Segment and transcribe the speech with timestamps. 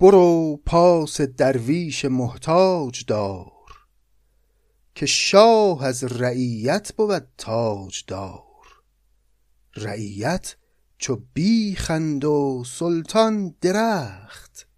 [0.00, 3.52] برو پاس درویش محتاج دار
[4.94, 8.44] که شاه از رعیت بود تاج دار
[9.76, 10.56] رعیت
[10.98, 14.68] چو بیخند و سلطان درخت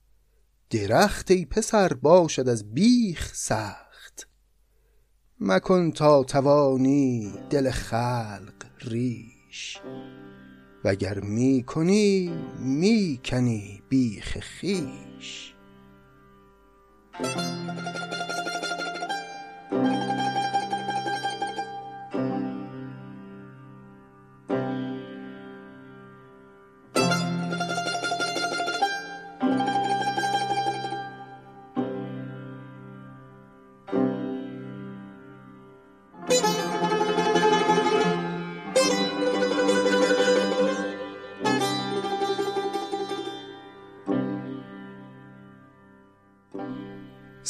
[0.71, 4.29] درخت ای پسر باشد از بیخ سخت.
[5.41, 9.79] مکن تا توانی دل خلق ریش.
[10.87, 15.55] وگر می کنی می کنی بیخ خویش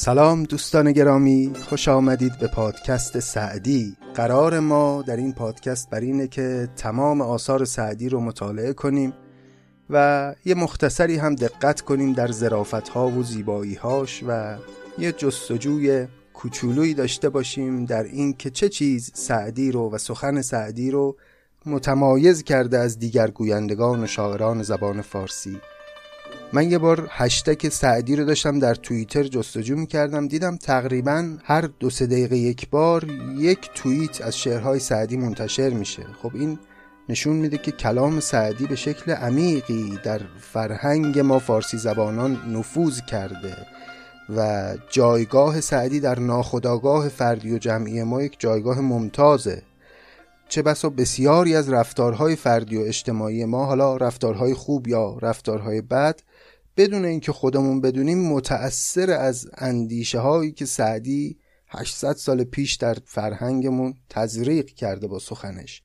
[0.07, 3.97] سلام دوستان گرامی خوش آمدید به پادکست سعدی.
[4.15, 9.13] قرار ما در این پادکست بر اینه که تمام آثار سعدی رو مطالعه کنیم
[9.91, 14.57] و یه مختصری هم دقت کنیم در زرافت ها و زیبایی هاش و
[14.98, 20.91] یه جستجوی کوچولویی داشته باشیم در این که چه چیز سعدی رو و سخن سعدی
[20.91, 21.17] رو
[21.67, 25.61] متمایز کرده از دیگر گویندگان و شاعران زبان فارسی.
[26.52, 30.28] من یه بار هشتک سعدی رو داشتم در توییتر جستجو می‌کردم.
[30.28, 33.06] دیدم تقریبا هر دو سه دقیقه یک بار
[33.39, 36.02] یک توییت از شعرهای سعدی منتشر میشه.
[36.22, 36.58] خب این
[37.08, 43.56] نشون میده که کلام سعدی به شکل عمیقی در فرهنگ ما فارسی زبانان نفوذ کرده
[44.36, 49.62] و جایگاه سعدی در ناخداگاه فردی و جمعی ما یک جایگاه ممتازه.
[50.48, 56.20] چه بسا بسیاری از رفتارهای فردی و اجتماعی ما حالا رفتارهای خوب یا رفتارهای بد
[56.77, 61.39] بدون اینکه خودمون بدونیم متأثر از اندیشه هایی که سعدی
[61.69, 65.83] 800 سال پیش در فرهنگمون تزریق کرده با سخنش.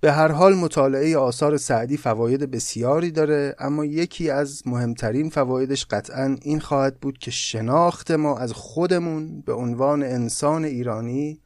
[0.00, 6.36] به هر حال مطالعه آثار سعدی فواید بسیاری داره اما یکی از مهمترین فوایدش قطعا
[6.42, 11.40] این خواهد بود که شناخت ما از خودمون به عنوان انسان ایرانی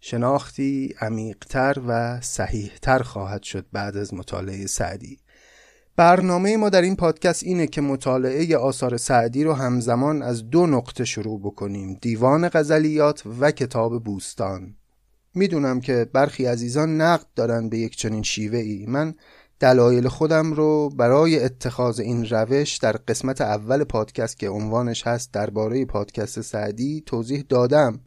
[0.00, 5.18] شناختی عمیقتر و صحیحتر خواهد شد بعد از مطالعه سعدی.
[5.98, 11.04] برنامه ما در این پادکست اینه که مطالعه آثار سعدی رو همزمان از دو نقطه
[11.04, 11.98] شروع بکنیم.
[12.00, 14.74] دیوان غزلیات و کتاب بوستان.
[15.34, 19.14] می‌دونم که برخی عزیزان نقد دارن به یک چنین شیوه ای من
[19.60, 25.84] دلایل خودم رو برای اتخاذ این روش در قسمت اول پادکست که عنوانش هست درباره
[25.84, 28.00] پادکست سعدی توضیح دادم.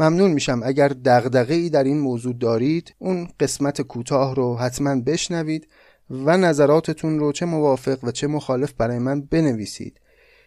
[0.00, 0.60] ممنون میشم.
[0.64, 5.68] اگر دغدغه ای در این موضوع دارید اون قسمت کوتاه رو حتما بشنوید.
[6.10, 10.00] و نظراتتون رو چه موافق و چه مخالف برای من بنویسید.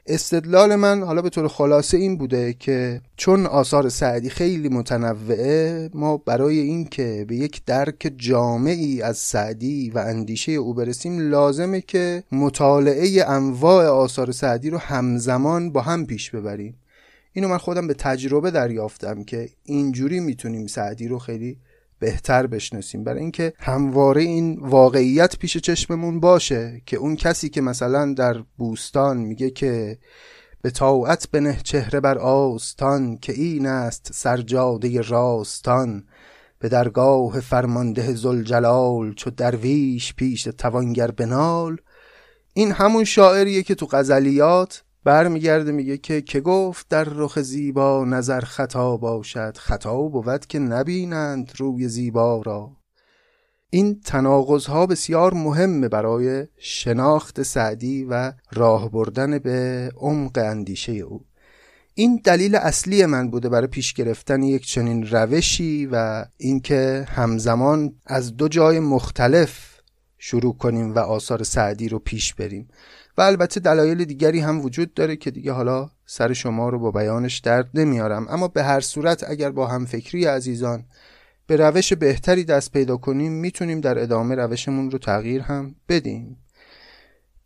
[0.05, 6.17] استدلال من حالا به طور خلاصه این بوده که چون آثار سعدی خیلی متنوعه ما
[6.17, 13.23] برای اینکه به یک درک جامعی از سعدی و اندیشه او برسیم لازمه که مطالعه
[13.27, 16.77] انواع آثار سعدی رو همزمان با هم پیش ببریم.
[17.33, 21.57] اینو من خودم به تجربه دریافتم که اینجوری می‌تونیم سعدی رو خیلی
[22.01, 23.03] بهتر بشناسیم.
[23.03, 29.17] برای اینکه همواره این واقعیت پیش چشممون باشه که اون کسی که مثلا در بوستان
[29.17, 29.97] میگه که
[30.61, 36.03] به طاعت بنه چهره بر آستان که این است سرجاده راستان
[36.59, 41.77] به درگاه فرمانده زلجلال چو درویش پیش توانگر بنال
[42.53, 48.39] این همون شاعریه که تو غزلیات برمیگرده میگه که که گفت در رخ زیبا نظر
[48.39, 49.57] خطا باشد.
[49.57, 52.77] خطا بود که نبینند روی زیبا را.
[53.69, 61.25] این تناقض ها بسیار مهمه برای شناخت سعدی و راه بردن به عمق اندیشه او.
[61.93, 68.37] این دلیل اصلی من بوده برای پیش گرفتن یک چنین روشی و اینکه همزمان از
[68.37, 69.71] دو جای مختلف
[70.17, 72.67] شروع کنیم و آثار سعدی رو پیش بریم.
[73.17, 77.39] و البته دلایل دیگری هم وجود داره که دیگه حالا سر شما رو با بیانش
[77.39, 78.27] درد نمیارم.
[78.29, 80.85] اما به هر صورت اگر با هم فکری عزیزان
[81.47, 86.37] به روش بهتری دست پیدا کنیم می‌تونیم در ادامه روشمون رو تغییر هم بدیم.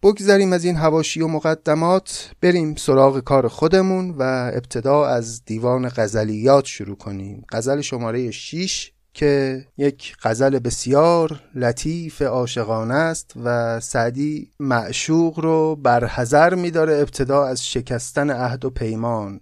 [0.04, 6.66] بگذریم از این هواشی و مقدمات بریم سراغ کار خودمون و ابتدا از دیوان غزلیات
[6.66, 7.46] شروع کنیم.
[7.52, 16.56] غزل شماره 6 که یک غزل بسیار لطیف عاشقانه است و سعدی معشوق رو برحضر
[16.56, 19.42] میداره ابتدا از شکستن عهد و پیمان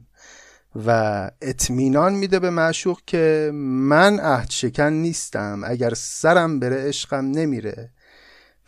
[0.85, 7.89] و اطمینان میده به معشوق که من عهد شکن نیستم اگر سرم بره عشقم نمیره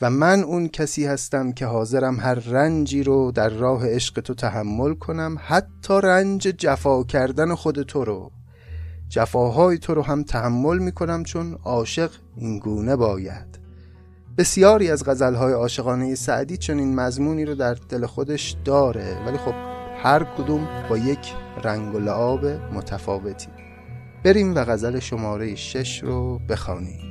[0.01, 4.93] و من اون کسی هستم که حاضرم هر رنجی رو در راه عشق تو تحمل
[4.93, 8.31] کنم حتی رنج جفا کردن خود تو رو.
[9.09, 13.59] جفاهای تو رو هم تحمل می‌کنم چون عاشق این گونه باید.
[14.37, 19.53] بسیاری از غزلهای عاشقانه سعدی چنین مضمونی رو در دل خودش داره ولی خب
[20.03, 23.47] هر کدوم با یک رنگ و لعاب متفاوتی.
[24.23, 27.04] بریم و غزل شماره شش رو بخوانیم.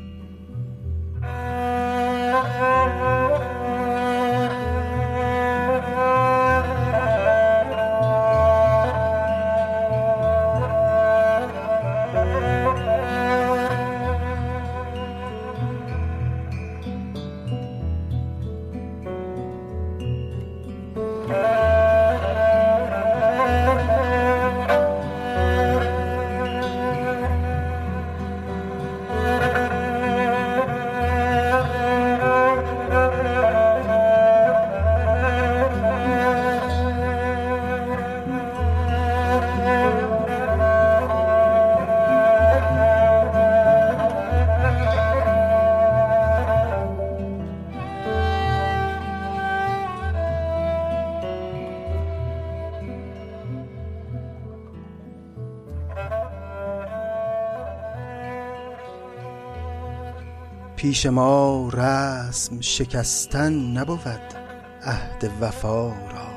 [60.84, 64.34] پیش ما رسم شکستن نبود
[64.82, 66.28] عهد وفا را.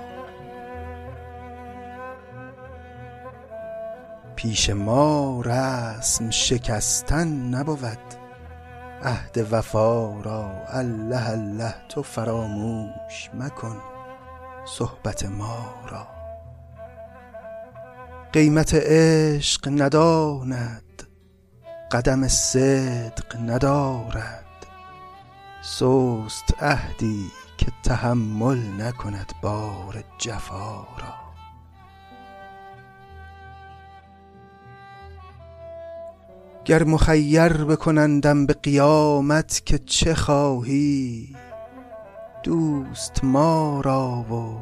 [4.35, 7.97] پیش ما رسم شکستن نبود
[9.03, 10.51] عهد وفا را.
[10.67, 13.77] الله الله تو فراموش مکن
[14.65, 16.07] صحبت ما را.
[18.33, 20.86] قیمت عشق نداند
[21.91, 24.45] قدم صدق ندارد.
[25.61, 31.17] سست عهدی که تحمل نکند بار جفا را.
[36.65, 41.35] گر مخیر بکنندم به قیامت که چه خواهی؟
[42.43, 44.59] دوست ما را و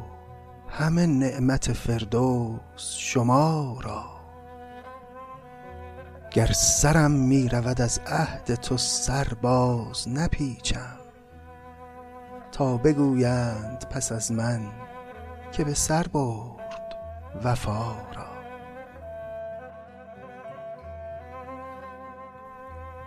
[0.68, 4.15] همه نعمت فردوس شما را.
[6.36, 10.98] گر سرم می رود از عهد تو سر باز نپیچم.
[12.52, 14.60] تا بگویند پس از من
[15.52, 16.96] که به سر برد
[17.44, 18.26] وفا را.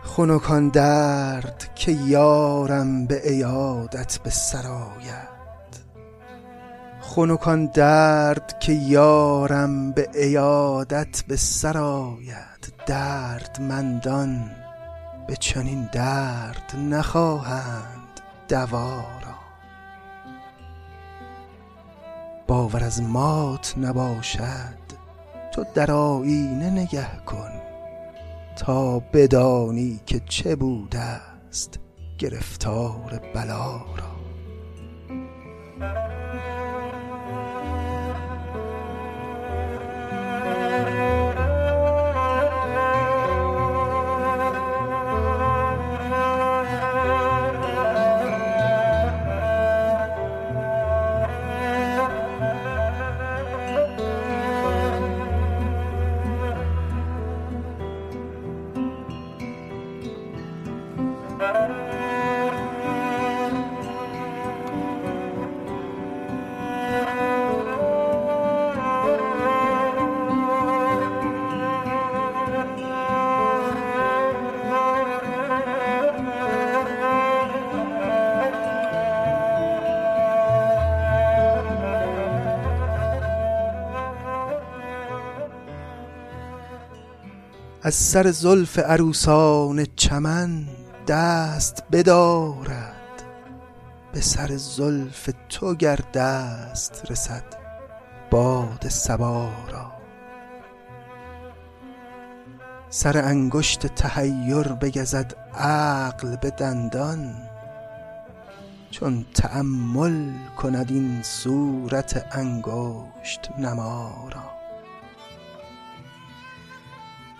[0.04, 5.30] خنک درد که یارم به عیادت به سر آید.
[7.02, 11.78] خنک درد که یارم به عیادت به سر
[12.86, 14.52] دردمندان
[15.28, 19.40] به چنین درد نخواهند دوا را.
[22.48, 24.80] باور از مات نباشد
[25.52, 27.52] تو در آیینه نگه کن
[28.56, 31.80] تا بدانی که چه بوده است
[32.18, 34.20] گرفتار بلا را.
[87.90, 90.68] از سر زلف عروسان چمن
[91.08, 93.24] دست بدارد.
[94.14, 97.44] به سر زلف تو گر دست رسد
[98.32, 99.92] باد صبا را.
[102.90, 107.36] سر انگشت تحیر بگزد عقل به دندان.
[108.92, 114.49] چون تأمل کند این صورت انگشت نما را.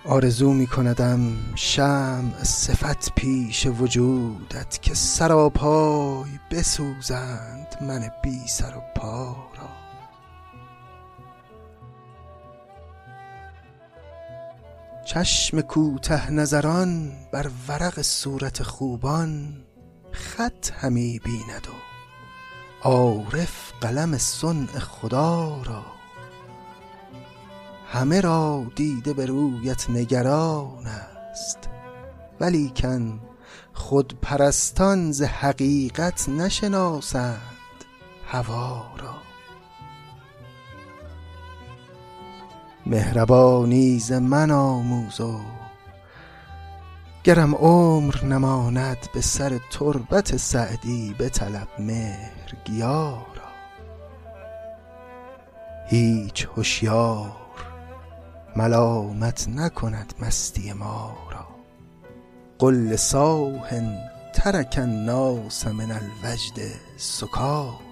[0.06, 1.22] آرزو می کندم
[1.56, 9.70] شمع صفت پیش وجودت که سراپای بسوزند من بی سر و پا را.
[15.06, 19.64] چشم کوته نظران بر ورق صورت خوبان
[20.12, 21.74] خط همی بیند و
[22.88, 25.99] عارف قلم صنع خدا را.
[27.92, 31.60] همه را دیده به رویت نگران است.
[32.40, 33.20] ولیکن
[33.74, 37.42] خود پرستان ز حقیقت نشناسند
[38.28, 39.16] هوا را.
[42.86, 45.40] مهربانی ز من آموز و
[47.24, 53.50] گرم عمر نماند به سر تربت سعدی بطلب مهر گیا را
[55.88, 57.49] هیچ هشیار
[58.60, 61.48] ملامت نکند مستی ما را.
[62.60, 63.70] قل لصاح
[64.34, 67.89] ترک الناس من الوجد سکارا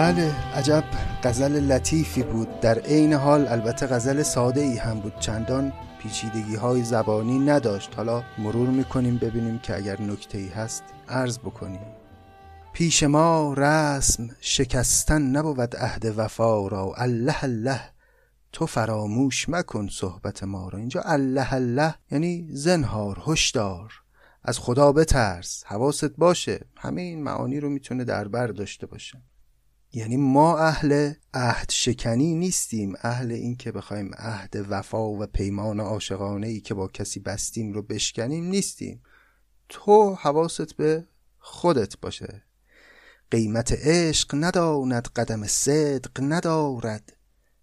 [0.00, 0.84] بله عجب.
[1.24, 2.60] غزل لطیفی بود.
[2.60, 5.18] در عین حال البته غزل ساده ای هم بود.
[5.18, 7.94] چندان پیچیدگی های زبانی نداشت.
[7.96, 11.80] حالا مرور می‌کنیم ببینیم که اگر نکته ای هست عرض بکنیم.
[12.72, 16.94] پیش ما رسم شکستن نبود عهد وفا را.
[16.96, 17.80] الله الله
[18.52, 20.78] تو فراموش مکن صحبت ما را.
[20.78, 23.92] اینجا الله الله یعنی زنهار هشدار.
[24.44, 25.64] از خدا بترس.
[25.66, 26.66] حواست باشه.
[26.76, 29.22] همه این معانی رو می‌تونه در بر داشته باشه.
[29.92, 32.94] یعنی ما اهل عهد شکنی نیستیم.
[33.02, 37.82] اهل این که بخوایم عهد وفا و پیمان عاشقانه ای که با کسی بستیم رو
[37.82, 39.02] بشکنیم نیستیم.
[39.68, 41.06] تو حواست به
[41.38, 42.42] خودت باشه.
[43.30, 47.16] قیمت عشق نداند قدم صدق ندارد.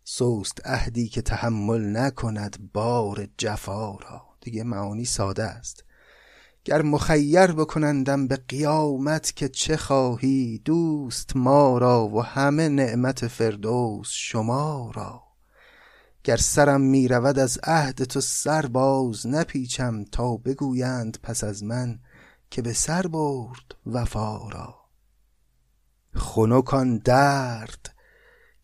[0.04, 4.22] سوست عهدی که تحمل نکند بار جفا را.
[4.42, 5.84] دیگه معانی ساده است.
[6.68, 14.10] گر مخیر بکنندم به قیامت که چه خواهی دوست ما را و همه نعمت فردوس
[14.12, 15.24] شما را.
[16.24, 22.00] گر سرم می رود از عهد تو سر باز نپیچم تا بگویند پس از من
[22.52, 24.76] که به سر برد وفا را.
[26.16, 27.96] خنک درد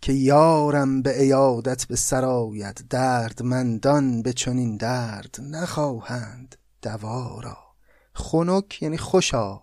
[0.01, 7.72] که یارم به عیادت به سر آید دردمندان به چنین درد نخواهند دوا را.
[8.15, 9.61] خنک یعنی خوشا.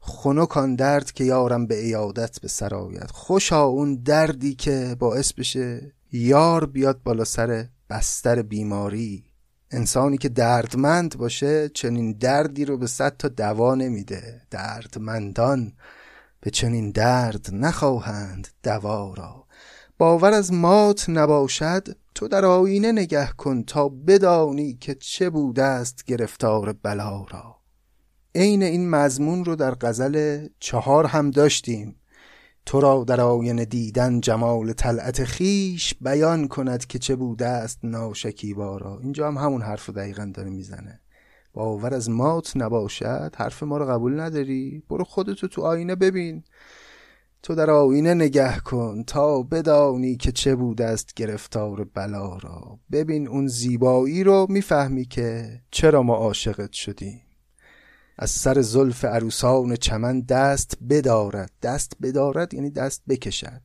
[0.00, 3.10] خنک آن درد که یارم به ایادت به سر آید.
[3.10, 9.24] خوشا اون دردی که باعث بشه یار بیاد بالا سر بستر بیماری.
[9.70, 14.42] انسانی که دردمند باشه چنین دردی رو به صد تا دوا نمیده.
[14.50, 15.72] دردمندان
[16.40, 19.47] به چنین درد نخواهند دوا را.
[19.98, 26.04] باور از مات نباشد تو در آینه نگه کن تا بدانی که چه بوده است
[26.04, 27.56] گرفتار بلا را.
[28.34, 31.96] عین این مضمون رو در غزل چهار هم داشتیم.
[32.66, 38.76] تو را در آینه دیدن جمال طلعت خیش بیان کند که چه بوده است ناشکیبا
[38.76, 38.98] را.
[39.02, 41.00] اینجا هم همون حرف رو دقیقا داره می‌زنه.
[41.52, 46.44] باور از مات نباشد حرف ما رو قبول نداری؟ برو خودتو تو آینه ببین.
[47.42, 52.78] تو در آینه نگه کن تا بدانی که چه بوده است گرفتار بلا را.
[52.92, 57.22] ببین اون زیبایی رو می‌فهمی که چرا ما عاشقت شدیم.
[58.18, 61.50] از سر زلف عروسان چمن دست بدارد.
[61.62, 63.62] دست بدارد یعنی دست بکشد.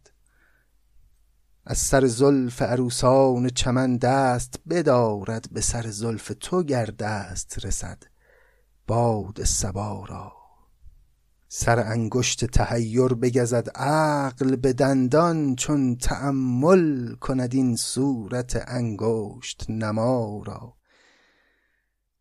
[1.66, 5.46] از سر زلف عروسان چمن دست بدارد.
[5.52, 8.04] به سر زلف تو گر دست رسد.
[8.88, 10.43] باد سبا را.
[11.56, 20.74] سر انگشت تحیر بگزد عقل به دندان چون تأمل کند این صورت انگشت نما را.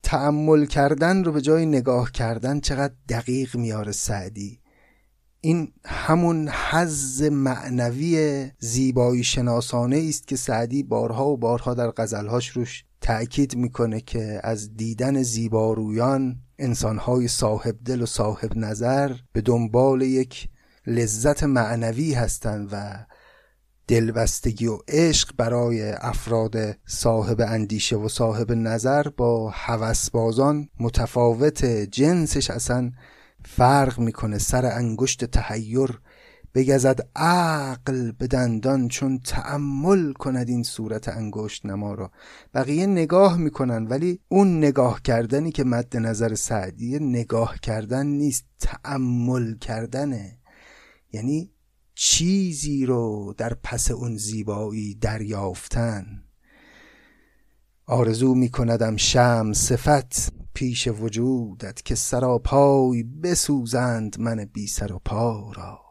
[0.02, 4.60] تأمل کردن رو به جای نگاه کردن چقدر دقیق میاره سعدی.
[5.40, 12.84] این همون حز معنوی زیبایی شناسانه است که سعدی بارها و بارها در غزلهاش روش
[13.00, 20.48] تأکید می‌کنه که از دیدن زیبارویان انسانهای صاحب دل و صاحب نظر به دنبال یک
[20.86, 23.06] لذت معنوی هستند و
[23.88, 32.92] دلبستگی و عشق برای افراد صاحب اندیشه و صاحب نظر با هوسبازان متفاوت جنسش اصلا
[33.44, 34.38] فرق می‌کنه.
[34.38, 36.00] سر انگشت تحیر
[36.54, 42.10] بگزد عقل به دندان چون تعمل کند این صورت انگشت نما را.
[42.54, 49.58] بقیه نگاه می‌کنن ولی اون نگاه کردنی که مد نظر سعدی نگاه کردن نیست تعمل
[49.58, 50.38] کردنه.
[51.12, 51.52] یعنی
[51.94, 56.04] چیزی رو در پس اون زیبایی دریافتن.
[57.86, 65.81] آرزو میکندم شم صفت پیش وجودت که سراپای بسوزند من بی سر و پا را.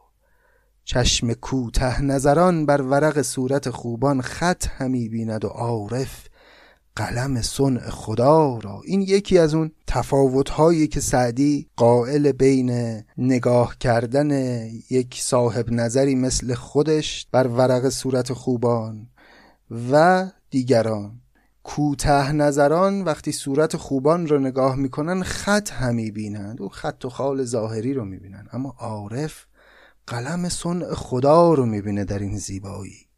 [0.84, 6.28] چشم کوته نظران بر ورق صورت خوبان خط همی بیند و عارف
[6.96, 8.80] قلم صنع خدا را.
[8.84, 14.30] این یکی از اون تفاوت هایی که سعدی قائل بین نگاه کردن
[14.90, 19.08] یک صاحب نظری مثل خودش بر ورق صورت خوبان
[19.92, 21.20] و دیگران.
[21.62, 26.62] کوته نظران وقتی صورت خوبان رو نگاه می‌کنن خط همی بینند.
[26.62, 29.46] او خط و خال ظاهری رو می‌بینن اما عارف
[30.06, 33.08] قلم صنع خدا رو می‌بینه در این زیبایی.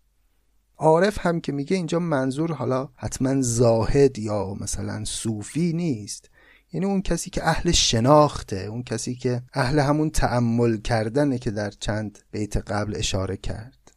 [0.77, 6.31] عارف هم که میگه اینجا منظور حالا حتما زاهد یا مثلا صوفی نیست.
[6.73, 11.71] یعنی اون کسی که اهل شناخته اون کسی که اهل همون تعمل کردنه که در
[11.71, 13.93] چند بیت قبل اشاره کرد.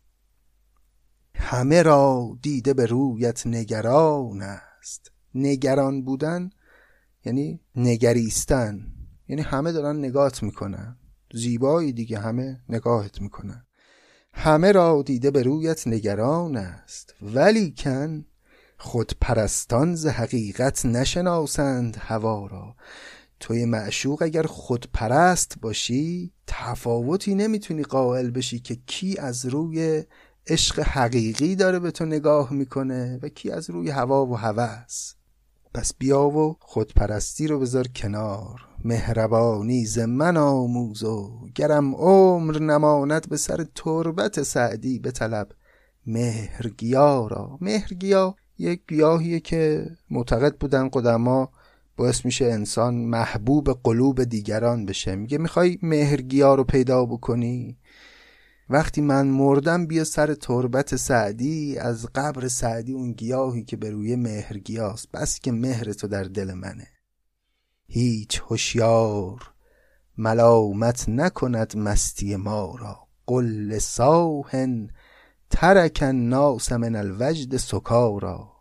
[1.36, 5.12] همه را دیده به رویت نگران است.
[5.36, 6.50] نگران بودن
[7.26, 8.94] یعنی نگریستن.
[9.28, 10.98] یعنی همه دارن نگات می‌کنن.
[11.34, 13.66] زیبایی دیگه همه نگاهت می‌کنن.
[14.34, 17.14] همه را دیده به رویت نگران است.
[17.22, 18.26] ولی کن
[18.78, 22.76] خود پرستان ز حقیقت نشناسند هوا را.
[23.40, 30.04] توی معشوق اگر خود پرست باشی تفاوتی نمی‌تونی قائل بشی که کی از روی
[30.48, 35.14] عشق حقیقی داره به تو نگاه می‌کنه و کی از روی هوا و هوس.
[35.78, 38.62] پس بیا و خودپرستی رو بذار کنار.
[38.86, 45.50] مهربانی ز من آموز و گرم عمر نماند به سر تربت سعدی به طلب.
[46.06, 47.58] مهرگیا را.
[47.62, 51.50] مهرگیا یک گیاهیه که معتقد بودن قدما
[51.98, 55.16] باعث میشه انسان محبوب قلوب دیگران بشه.
[55.16, 57.78] میگه می‌خوای مهرگیا رو پیدا بکنی؟
[58.70, 61.78] وقتی من مردم بیا سر تربت سعدی.
[61.78, 65.12] از قبر سعدی اون گیاهی که به روی مهر گیاست.
[65.12, 66.88] بس که مهر تو در دل منه.
[67.88, 69.54] هیچ هوشیار
[70.18, 73.08] ملامت نکند مستی ما را.
[73.26, 74.90] قل ساهن
[75.50, 78.52] ترک الناس من الوجد سکارا.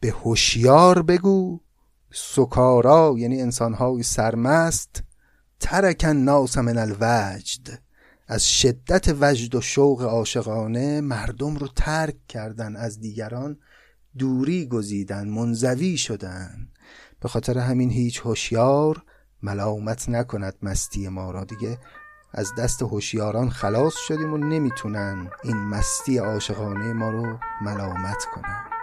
[0.00, 1.60] به هوشیار بگو
[2.12, 5.02] سکارا یعنی انسانهای سرمست.
[5.60, 7.83] ترک الناس من الوجد.
[8.26, 13.58] از شدت وجد و شوق عاشقانه مردم رو ترک کردن از دیگران
[14.18, 16.68] دوری گزیدن منزوی شدن.
[17.20, 19.02] به خاطر همین هیچ هوشیار
[19.42, 21.44] ملامت نکند مستی ما را.
[21.44, 21.78] دیگه
[22.32, 28.73] از دست هوشیاران خلاص شدیم و نمی‌تونن این مستی عاشقانه ما رو ملامت کنن.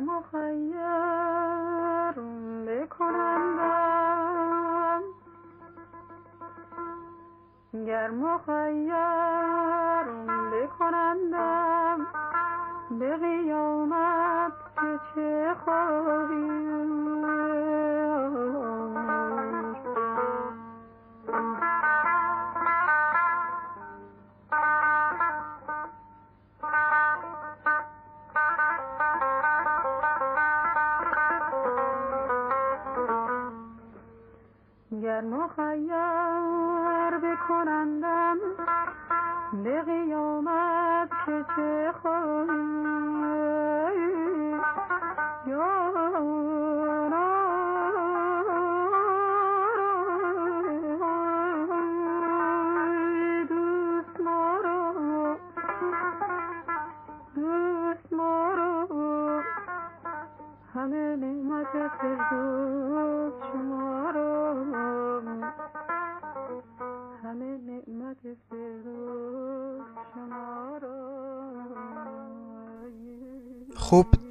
[0.00, 0.80] مخیر
[2.66, 4.20] بکنندم
[7.86, 9.46] گر مخیرم
[10.50, 12.06] بکنندم
[12.98, 16.59] به قیامت که چه خواهیم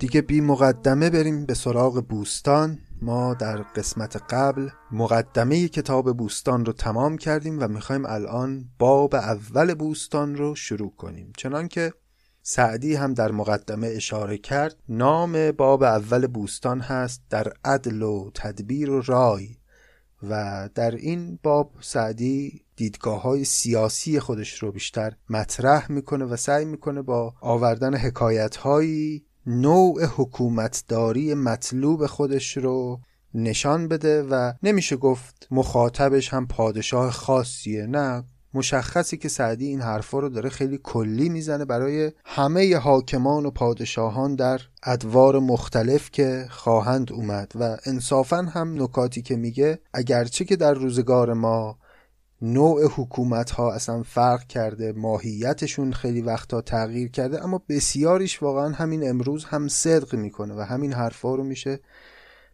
[0.09, 2.79] دیگه بی مقدمه بریم به سراغ بوستان.
[3.01, 9.73] ما در قسمت قبل مقدمه کتاب بوستان رو تمام کردیم و می‌خوایم الان باب اول
[9.73, 11.31] بوستان رو شروع کنیم.
[11.37, 11.93] چنانکه
[12.41, 18.89] سعدی هم در مقدمه اشاره کرد نام باب اول بوستان هست در عدل و تدبیر
[18.89, 19.47] و رای
[20.29, 26.65] و در این باب سعدی دیدگاه های سیاسی خودش رو بیشتر مطرح می‌کنه و سعی
[26.65, 32.99] می‌کنه با آوردن حکایت هایی نوع حکومتداری مطلوب خودش رو
[33.33, 37.85] نشان بده و نمیشه گفت مخاطبش هم پادشاه خاصیه.
[37.85, 43.51] نه مشخصی که سعدی این حرفا رو داره خیلی کلی می‌زنه برای همه حاکمان و
[43.51, 50.55] پادشاهان در ادوار مختلف که خواهند اومد و انصافا هم نکاتی که میگه اگرچه که
[50.55, 51.77] در روزگار ما
[52.41, 59.09] نوع حکومت ها اصلا فرق کرده ماهیتشون خیلی وقتا تغییر کرده اما بسیاریش واقعا همین
[59.09, 61.79] امروز هم صدق می‌کنه و همین حرفا رو میشه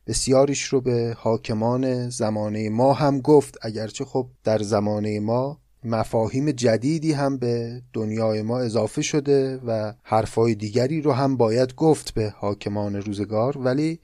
[0.08, 3.58] بسیاریش رو به حاکمان زمانه ما هم گفت.
[3.62, 10.56] اگرچه خب در زمانه ما مفاهیم جدیدی هم به دنیای ما اضافه شده و حرفای
[10.56, 14.00] دیگری رو هم باید گفت به حاکمان روزگار ولی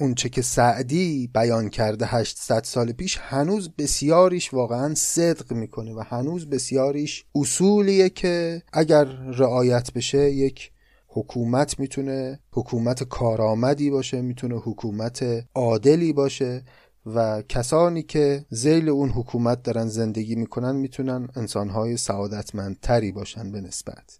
[0.00, 6.50] اونچه که سعدی بیان کرده 800 سال پیش هنوز بسیاریش واقعا صدق می‌کنه و هنوز
[6.50, 9.04] بسیاریش اصولیه که اگر
[9.38, 10.72] رعایت بشه یک
[11.08, 16.62] حکومت می‌تونه حکومت کارآمدی باشه می‌تونه حکومت عادلی باشه
[17.06, 24.19] و کسانی که زیل اون حکومت دارن زندگی می‌کنن می‌تونن انسانهای سعادتمندتری باشن به نسبت.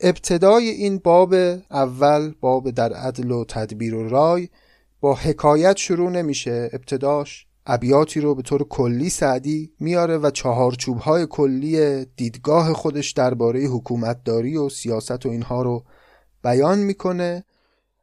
[0.00, 1.34] ابتدای این باب
[1.70, 4.48] اول باب در عدل و تدبیر و رای
[5.00, 6.70] با حکایت شروع نمیشه.
[6.72, 13.60] ابتداش ابیاتی رو به طور کلی سعدی میاره و چهارچوب های کلی دیدگاه خودش درباره
[13.60, 15.84] حکومتداری و سیاست و اینها رو
[16.44, 17.44] بیان می‌کنه.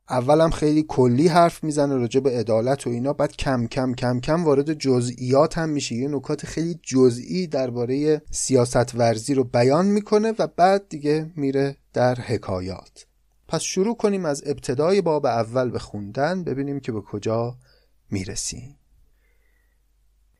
[0.10, 4.43] اولم خیلی کلی حرف می‌زنه راجع به عدالت و اینا بعد کم کم کم کم
[4.43, 5.95] وارد جزئیات هم میشه.
[5.95, 12.15] یه نکات خیلی جزئی درباره سیاست ورزی رو بیان می‌کنه و بعد دیگه میره در
[12.15, 13.06] حکایات.
[13.47, 17.58] پس شروع کنیم از ابتدای باب اول به خوندن ببینیم که به کجا
[18.10, 18.77] می‌رسیم.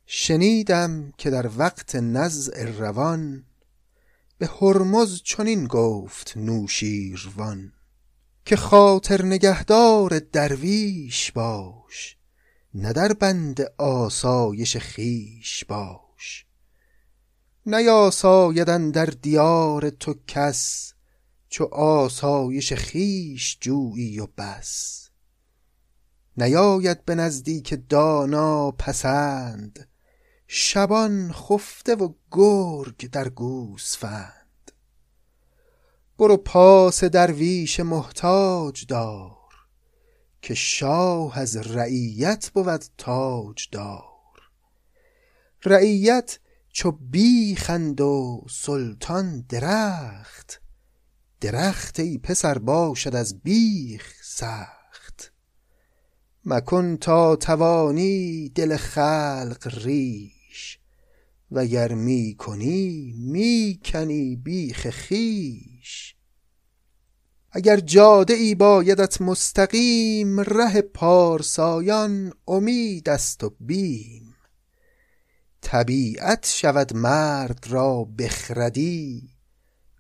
[0.06, 3.46] شنیدم که در وقت نزع روان
[4.38, 7.74] به هرمز چنین گفت نوشیروان
[8.46, 12.18] که خاطر نگهدار درویش باش
[12.74, 16.46] نه در بند آسایش خیش باش.
[17.66, 20.93] نیاسایدن در دیار تو کس
[21.54, 25.10] چو آسایش خیش جویی و بس.
[26.38, 29.90] نیاید به نزدیک دانا پسند
[30.48, 34.72] شبان خفته و گرگ در گوسفند.
[36.18, 39.54] برو پاس درویش محتاج دار
[40.42, 44.42] که شاه از رعیت بود تاج دار
[45.66, 46.40] رعیت
[46.70, 50.63] چو بیخند و سلطان درخت
[51.44, 55.34] درخت ای پسر باشد از بیخ سخت.
[56.46, 60.80] مکن تا توانی دل خلق ریش
[61.52, 66.16] وگر می کنی می کنی بیخ خویش.
[67.52, 74.36] اگر جاده ای بایدت مستقیم ره پارسایان امید است و بیم.
[75.62, 79.33] طبیعت شود مرد را بخردی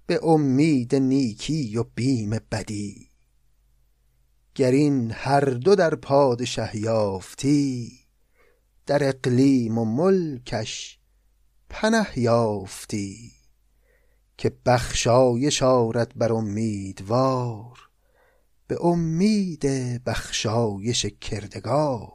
[0.06, 3.10] به امید نیکی و بیم بدی.
[4.56, 8.00] گر این هر دو در پادشه یافتی
[8.86, 11.00] در اقلیم و ملکش
[11.70, 13.32] پنه یافتی.
[14.38, 17.80] که بخشایش آرد بر امیدوار
[18.68, 19.66] به امید
[20.06, 22.14] بخشایش کردگار.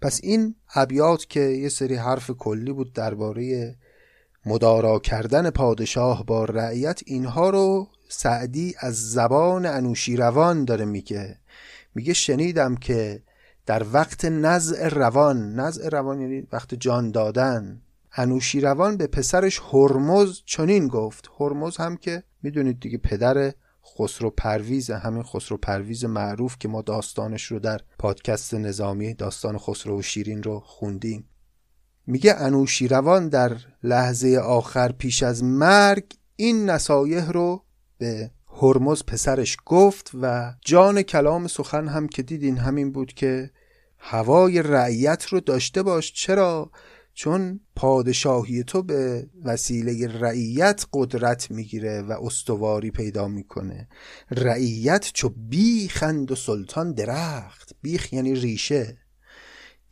[0.00, 3.76] پس این ابیات که یه سری حرف کلی بود درباره
[4.46, 11.38] مدارا کردن پادشاه با رعیت اینها رو سعدی از زبان انوشیروان داره میگه.
[11.94, 13.22] میگه شنیدم که
[13.66, 17.82] در وقت نزع روان نزع روان یعنی وقت جان دادن
[18.16, 21.30] انوشیروان به پسرش هرمز چنین گفت.
[21.40, 23.52] هرمز هم که می‌دونید دیگه پدر
[23.98, 29.98] خسرو پرویز همین خسرو پرویز معروف که ما داستانش رو در پادکست نظامی داستان خسرو
[29.98, 31.28] و شیرین رو خوندیم.
[32.06, 36.04] میگه انوشیروان در لحظه آخر پیش از مرگ
[36.36, 37.64] این نصایح رو
[37.98, 38.30] به
[38.62, 43.50] هرمز پسرش گفت و جان کلام سخن هم که دیدین همین بود که
[43.98, 46.12] هوای رعیت رو داشته باش.
[46.12, 46.70] چرا؟
[47.14, 53.88] چون پادشاهی تو به وسیله رعیت قدرت می‌گیره و استواری پیدا می‌کنه.
[54.30, 57.72] رعیت چو بیخند و سلطان درخت.
[57.82, 58.96] بیخ یعنی ریشه.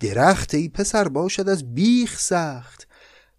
[0.01, 2.89] درخت ای پسر باشد از بیخ سخت.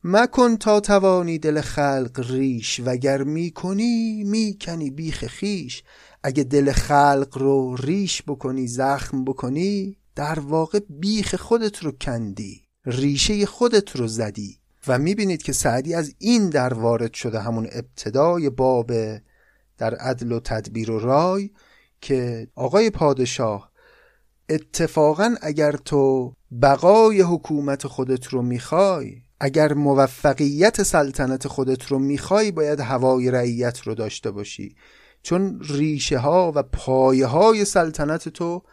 [0.03, 5.83] مکن تا توانی دل خلق ریش وگر می‌کنی می‌کنی بیخ خیش
[6.23, 13.45] اگه دل خلق رو ریش بکنی زخم بکنی در واقع بیخ خودت رو کندی ریشه
[13.45, 14.59] خودت رو زدی.
[14.87, 18.91] و می‌بینید که سعدی از این در وارد شده همون ابتدای باب
[19.77, 21.49] در عدل و تدبیر و رای
[22.01, 23.71] که آقای پادشاه
[24.49, 32.79] اتفاقا اگر تو بقای حکومت خودت رو می‌خوای اگر موفقیت سلطنت خودت رو می‌خوای باید
[32.79, 34.75] هوای رعیت رو داشته باشی.
[35.23, 38.63] چون ریشه ها و پایه های سلطنت تو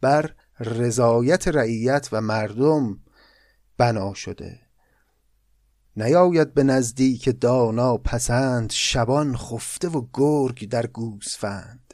[0.00, 3.00] بر رضایت رعیت و مردم
[3.78, 4.60] بنا شده.
[5.96, 11.87] نیاید به نزدیک دانا پسند شبان خفته و گرگ در گوسفند.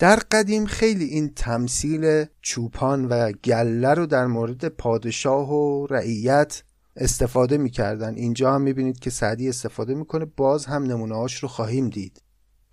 [0.00, 6.62] در قدیم خیلی این تمثیل چوپان و گله رو در مورد پادشاه و رعیت
[6.96, 8.14] استفاده می‌کردن.
[8.14, 10.24] اینجا هم می‌بینید که سعدی استفاده می‌کنه.
[10.24, 12.22] باز هم نمونهاش رو خواهیم دید.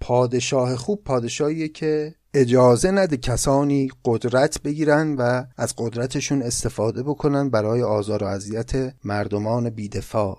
[0.02, 7.82] پادشاه خوب پادشاهیه که اجازه نده کسانی قدرت بگیرن و از قدرتشون استفاده بکنن برای
[7.82, 10.38] آزار و اذیت مردمان بیدفاع.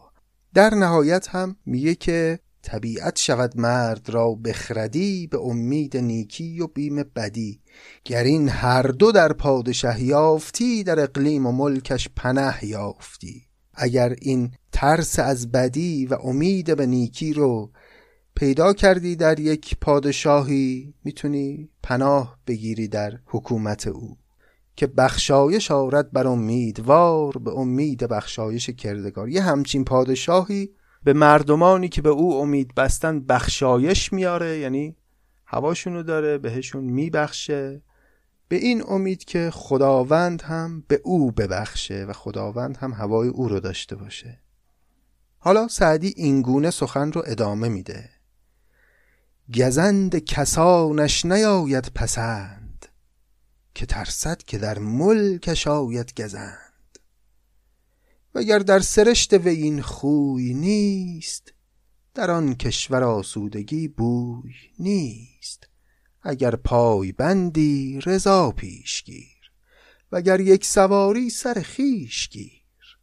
[0.54, 7.02] در نهایت هم میگه که طبیعت شود مرد را بخردی به امید نیکی و بیم
[7.16, 7.60] بدی.
[8.04, 13.42] گر این هر دو در پادشه یافتی در اقلیم و ملکش پنه یافتی.
[13.74, 17.70] اگر این ترس از بدی و امید به نیکی رو
[18.36, 24.18] پیدا کردی در یک پادشاهی می‌تونی پناه بگیری در حکومت او.
[24.76, 29.28] که بخشایش آرد بر امیدوار به امید بخشایش کردگار.
[29.28, 30.70] یه همچین پادشاهی
[31.04, 34.96] به مردمانی که به او امید بستن بخشایش میاره یعنی
[35.46, 37.82] هواشونو داره بهشون میبخشه.
[38.48, 43.60] به این امید که خداوند هم به او ببخشه و خداوند هم هوای او رو
[43.60, 44.38] داشته باشه.
[45.38, 48.10] حالا سعدی اینگونه سخن رو ادامه میده.
[49.54, 52.86] گزند کسانش نیاید پسند
[53.74, 56.67] که ترسد که در ملکش آید گزند.
[58.34, 61.52] وگر در سرشت و این خوی نیست
[62.14, 65.68] در آن کشور آسودگی بوی نیست.
[66.22, 69.52] اگر پای بندی رضا پیش گیر
[70.12, 72.98] وگر یک سواری سر خیش گیر.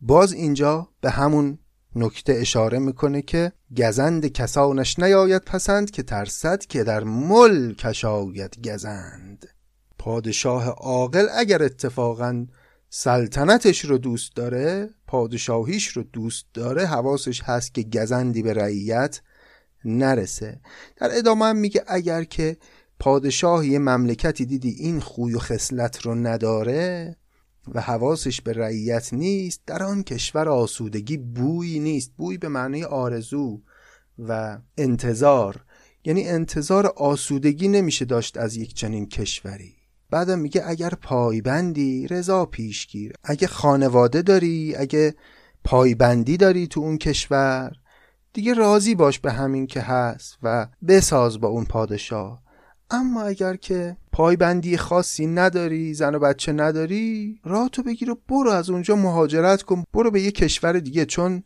[0.00, 1.58] باز اینجا به همون
[1.96, 9.46] نکته اشاره می‌کنه که گزند کسانش نیاید پسند که ترسد که در ملکش آید گزند.
[9.98, 12.46] پادشاه عاقل اگر اتفاقا
[12.96, 19.20] سلطنتش رو دوست داره پادشاهیش رو دوست داره حواسش هست که گزندی به رعیت
[19.84, 20.60] نرسه.
[20.96, 22.56] در ادامه هم میگه اگر که
[22.98, 27.16] پادشاه یه مملکتی دیدی این خوی و خصلت رو نداره
[27.74, 32.12] و حواسش به رعیت نیست در آن کشور آسودگی بوی نیست.
[32.16, 33.60] بوی به معنی آرزو
[34.18, 35.64] و انتظار.
[36.04, 39.83] یعنی انتظار آسودگی نمیشه داشت از یک چنین کشوری.
[40.14, 45.14] بعدم میگه اگر پایبندی رضا پیشگیر اگه خانواده داری اگه
[45.64, 47.72] پایبندی داری تو اون کشور
[48.32, 52.42] دیگه راضی باش به همین که هست و بساز با اون پادشاه.
[52.90, 58.50] اما اگر که پایبندی خاصی نداری زن و بچه نداری راه تو بگیر و برو
[58.50, 59.84] از اونجا مهاجرت کن.
[59.92, 61.42] برو به یه کشور دیگه چون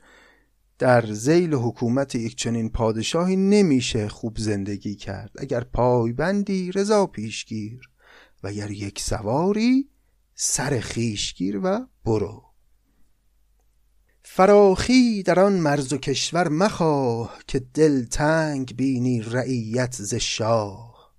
[0.78, 5.30] در زیل حکومت یک چنین پادشاهی نمیشه خوب زندگی کرد.
[5.38, 7.80] اگر پایبندی رضا پیشگیر
[8.42, 9.88] و اگر یک سواری
[10.34, 12.44] سر خیشگیر و برو.
[14.22, 21.14] فراخی در آن مرز و کشور مخواه که دل تنگ بینی رعیت ز شاه.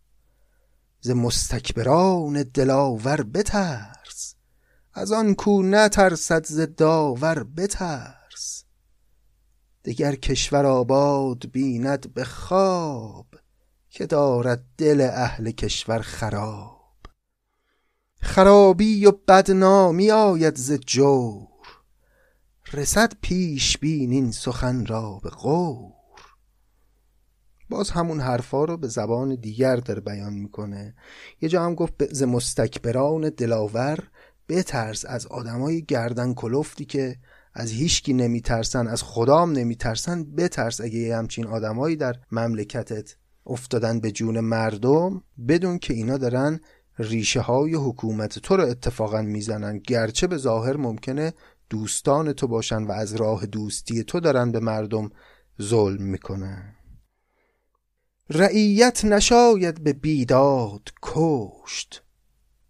[1.02, 4.36] ز مستکبران دلاور بترس
[4.94, 8.64] از آن کو نترسد ز داور بترس.
[9.86, 13.28] دگر کشور آباد بیند به خواب
[13.90, 16.79] که دارد دل اهل کشور خراب.
[18.22, 21.48] خرابی و بدنامی آید ز جور.
[22.74, 25.94] رسد پیش بین این سخن را به غور.
[27.70, 30.96] باز همون حرفا رو به زبان دیگر داره بیان می‌کنه.
[31.42, 34.00] یه جا هم گفت ز مستکبران دلاور
[34.50, 37.16] بترس از آدمای گردن کلفتی که
[37.54, 44.12] از هیچکی نمیترسن از خدام نمیترسن بترس اگه یه همچین آدمایی در مملکتت افتادن به
[44.12, 46.60] جون مردم بدون که اینا دارن
[47.00, 49.78] ریشه های حکومت تو رو اتفاقا می‌زنن.
[49.78, 51.34] گرچه به ظاهر ممکنه
[51.70, 55.10] دوستان تو باشن و از راه دوستی تو دارن به مردم
[55.62, 56.76] ظلم می‌کنن.
[58.30, 62.04] رعیت نشاید به بیداد کشت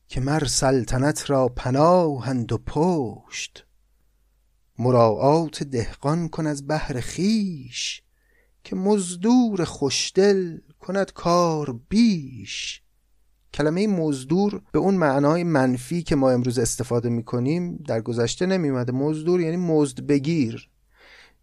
[0.08, 3.66] که مر سلطنت را پناهند و پشت.
[4.80, 8.02] مراعات دهقان کن از بهر خیش
[8.64, 12.82] که مزدور خوشدل کند کار بیش.
[13.54, 19.42] کلمه مزدور به اون معنای منفی که ما امروز استفاده می‌کنیم در گذشته نمیومده مزدور
[19.42, 20.70] یعنی مزد بگیر.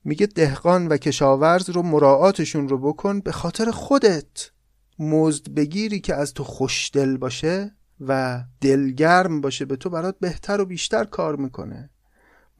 [0.04, 4.50] میگه دهقان و کشاورز رو مراعاتشون رو بکن به خاطر خودت.
[4.98, 10.64] مزد بگیری که از تو خوشدل باشه و دلگرم باشه به تو برات بهتر و
[10.64, 11.90] بیشتر کار می‌کنه.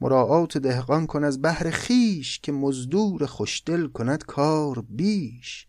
[0.01, 5.66] مراعات دهقان کن از بهر خیش که مزدور خوشدل کند کار بیش.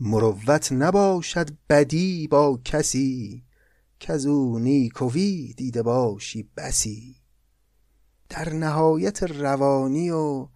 [0.00, 3.44] مروت نباشد بدی با کسی
[3.98, 7.16] که او نیکوی دیده باشی بسی.
[8.28, 10.48] در نهایت روانی و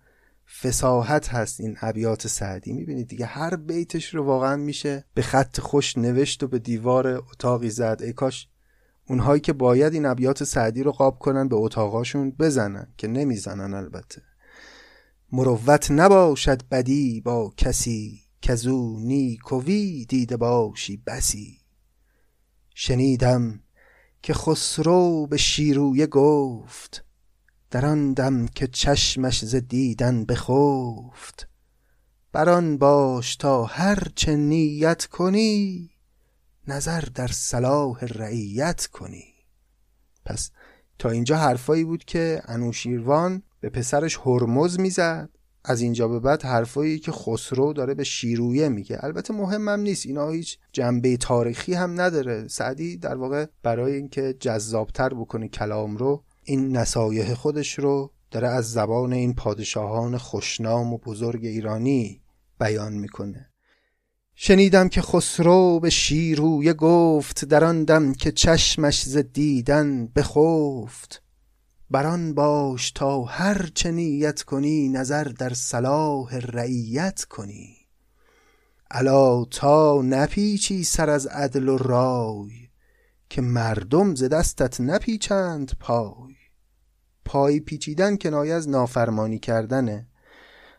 [0.60, 2.72] فساحت هست این ابیات سعدی.
[2.72, 7.70] می‌بینید دیگه هر بیتش رو واقعا میشه به خط خوش نوشت و به دیوار اتاقی
[7.70, 8.00] زد.
[8.02, 8.48] ای کاش
[9.08, 14.22] اونهایی که باید این ابیات سعدی رو قاب کنن به اتاقاشون بزنن که نمی‌زنن البته.
[15.32, 21.58] مروت نباشد بدی با کسی کزو نیکوی دیده باشی بسی.
[22.74, 23.60] شنیدم
[24.22, 27.04] که خسرو به شیرویه گفت
[27.70, 31.48] در آن دم که چشمش ز دیدن بخفت.
[32.32, 35.90] بر آن باش تا هر چه نیت کنی
[36.68, 39.34] نظر در صلاح رعیت کنی.
[40.24, 40.50] پس
[40.98, 45.30] تا اینجا حرفایی بود که انوشیروان به پسرش هرمز می‌زد.
[45.64, 48.98] از اینجا به بعد حرفایی که خسرو داره به شیرویه میگه.
[49.00, 52.48] البته مهمم نیست اینا هیچ جنبه تاریخی هم نداره.
[52.48, 58.72] سعدی در واقع برای اینکه جذابتر بکنه کلام رو این نصایح خودش رو داره از
[58.72, 62.20] زبان این پادشاهان خوشنام و بزرگ ایرانی
[62.60, 63.48] بیان می‌کنه.
[64.34, 71.22] شنیدم که خسرو به شیرویه گفت در آن دم که چشمش ز دیدن بخفت.
[71.92, 77.76] بران باش تا هر چه نیت کنی نظر در صلاح رعیت کنی.
[78.90, 82.50] الا تا نپیچی سر از عدل و رای
[83.28, 86.34] که مردم ز دستت نپیچند پای.
[87.24, 90.06] پای پیچیدن کنایه از نافرمانی کردنه.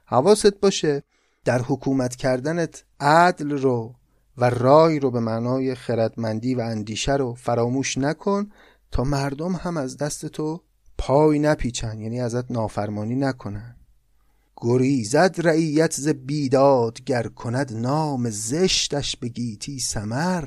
[0.05, 1.03] حواست باشه
[1.45, 3.95] در حکومت کردنت عدل رو
[4.37, 8.51] و رای رو به معنای خردمندی و اندیشه رو فراموش نکن
[8.91, 10.61] تا مردم هم از دست تو
[11.05, 13.75] پای نپیچن یعنی ازت نافرمانی نکنن.
[14.57, 20.43] گریزد رعیت ز بیداد گر کند نام زشتش به گیتی سمر.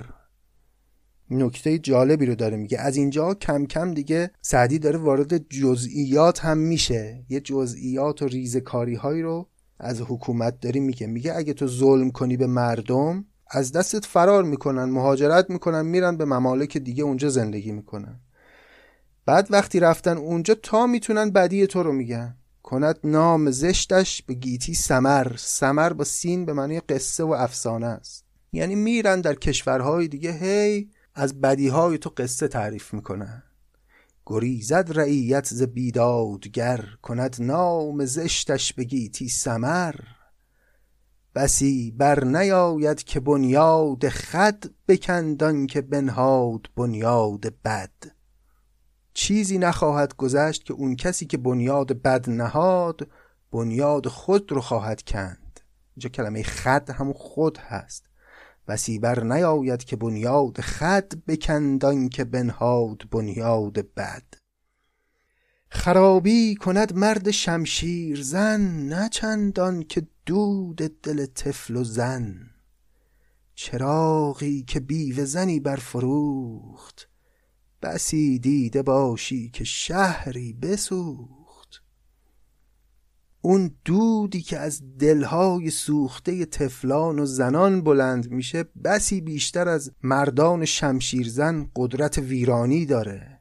[1.31, 6.59] نکته جالبی رو داره میگه از اینجا کم کم دیگه سعدی داره وارد جزئیات هم
[6.59, 7.25] میشه.
[7.29, 11.07] یه جزئیات و ریزکاری هایی رو از حکومت داری میگه.
[11.07, 16.25] میگه اگه تو ظلم کنی به مردم از دستت فرار می‌کنن مهاجرت می‌کنن میرن به
[16.25, 18.21] ممالک دیگه اونجا زندگی می‌کنن.
[19.27, 22.37] بعد وقتی رفتن اونجا تا می‌تونن بدی تو رو میگن.
[22.63, 25.37] کند نام زشتش به گیتی سمر.
[25.37, 28.25] سمر با سین به معنی قصه و افسانه است.
[28.53, 33.43] یعنی میرن در کشورهای دیگه هی از بدیهای تو قصه تعریف می‌کنن.
[34.27, 36.85] گریزد رعیت ز بیدادگر.
[37.03, 39.95] کند نام زشتش به گیتی سمر.
[41.35, 48.16] بسی بر نیاید که بنیاد خد بکندان که بنهاد بنیاد بد.
[49.17, 53.09] چیزی نخواهد گذشت که اون کسی که بنیاد بد نهاد
[53.53, 55.61] بنیاد خود رو خواهد کند.
[55.97, 58.07] اینجا کلمه خد همون خود هست.
[58.69, 64.25] بسی بر نیاید که بنیاد خد بکندان که بنهاد بنیاد بد.
[65.69, 72.51] خرابی کند مرد شمشیر زن نه چندان که دود دل طفل و زن.
[73.55, 77.16] چراغی که بیوه زنی برفروخت
[77.87, 81.83] بسی دیده باشی که شهری بسوخت.
[83.41, 90.65] اون دودی که از دلهای سوخته تفلان و زنان بلند میشه بسی بیشتر از مردان
[90.65, 93.41] شمشیرزن قدرت ویرانی داره.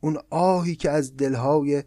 [0.00, 1.82] اون آهی که از دلهای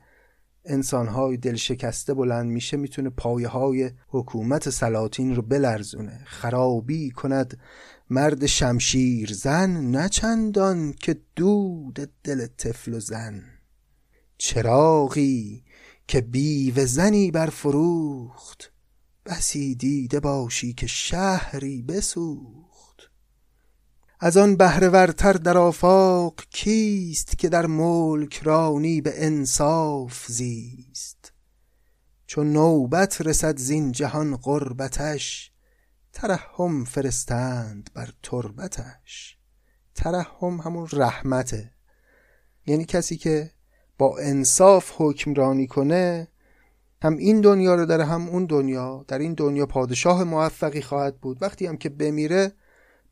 [0.65, 7.57] انسانهای دل شکسته بلند میشه می‌تونه پایه های حکومت سلاطین رو بلرزونه خرابی کند
[8.09, 13.43] مرد شمشیر زن نه چندان که دود دل طفل و زن.
[14.37, 15.63] چراغی
[16.07, 18.71] که بیوه زنی برفروخت
[19.25, 23.11] بسی دیده باشی که شهری بسوخت.
[24.19, 31.33] از آن بهرهورتر در آفاق کیست که در ملک رانی به انصاف زیست؟
[32.27, 35.51] چون نوبت رسد زین جهان قربتش
[36.15, 39.37] ترحم فرستند بر تربتش.
[39.95, 41.71] ترحم همون رحمته.
[42.65, 43.51] یعنی کسی که
[43.97, 46.27] با انصاف حکمرانی کنه
[47.01, 49.05] هم این دنیا رو داره هم اون دنیا.
[49.07, 51.41] در این دنیا پادشاه موفقی خواهد بود.
[51.41, 52.51] وقتی هم که بمیره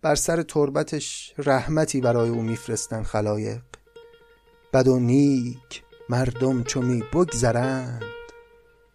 [0.01, 3.63] بر سر تربتش رحمتی برای او میفرستن خلایق.
[4.73, 8.03] بد و نیک مردم چو می بگذرند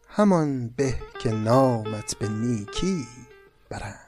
[0.08, 3.06] همان به که نامت به نیکی.
[3.70, 4.07] برند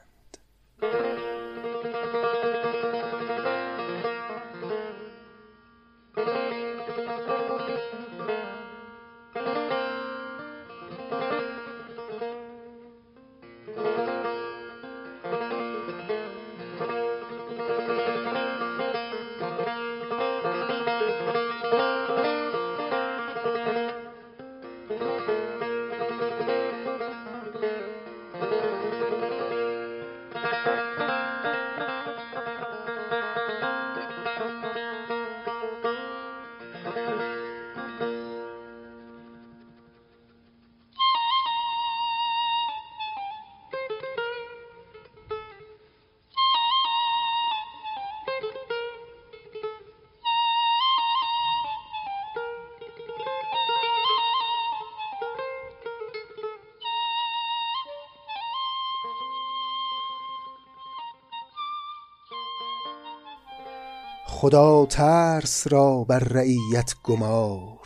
[64.40, 67.78] خدا ترس را بر رعیت گمار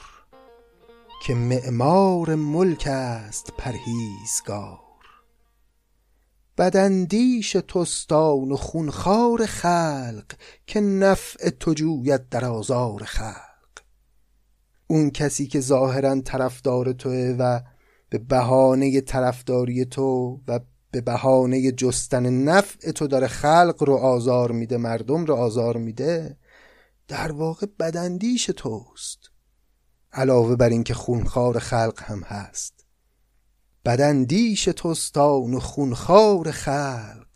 [1.26, 4.78] که معمار ملک است پرهیزگار.
[6.58, 10.24] بداندیش توستان و خونخوار خلق
[10.66, 13.80] که نفع تو جوید در آزار خلق.
[14.86, 17.60] اون کسی که ظاهرا طرفدار توه و
[18.08, 24.76] به بهانه طرفداری تو و به بهانه جستن نفع تو داره خلق رو آزار میده
[24.76, 26.36] مردم رو آزار میده
[27.08, 29.30] در واقع بدندیش توست.
[30.12, 32.84] علاوه بر اینکه خونخوار خلق هم هست.
[33.84, 37.26] بدندیش توستان و خونخوار خلق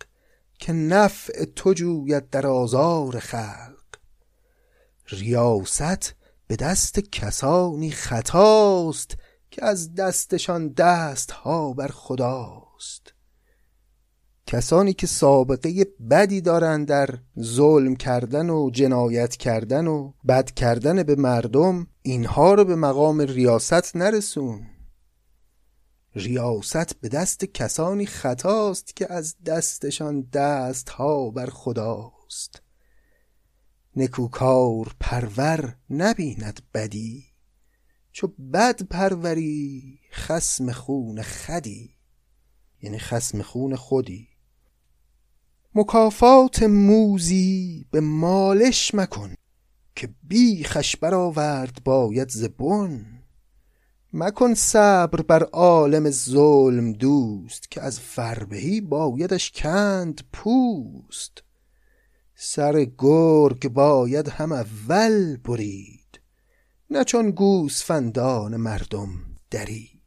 [0.59, 3.85] که نفع تو جوید در آزار خلق.
[5.09, 6.15] ریاست
[6.47, 9.17] به دست کسانی خطاست
[9.51, 13.13] که از دستشان دست ها بر خداست.
[14.51, 21.15] کسانی که سابقه بدی دارند در ظلم کردن و جنایت کردن و بد کردن به
[21.15, 24.67] مردم اینها رو به مقام ریاست نرسون.
[26.15, 32.63] ریاست به دست کسانی خطاست که از دستشان دست ها بر خداست.
[33.97, 37.25] نکوکار پرور نبیند بدی
[38.13, 41.91] چو بد پروری خسم خون خدی.
[42.83, 44.38] یعنی خسم خون خودی.
[45.79, 49.35] مکافات موزی به مالش مکن
[49.97, 53.07] که بیخش برآورد باید زبون
[54.13, 61.43] مکن صبر بر عالم ظلم دوست که از فربهی بایدش کند پوست.
[62.35, 66.21] سر گرگ باید هم اول برید
[66.91, 69.11] نه چون گوسفندان مردم
[69.51, 69.98] درید.